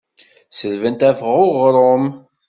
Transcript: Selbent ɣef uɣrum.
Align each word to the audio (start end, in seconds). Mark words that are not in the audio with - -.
Selbent 0.57 1.05
ɣef 1.07 1.19
uɣrum. 1.43 2.05